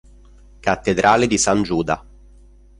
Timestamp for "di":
1.27-1.37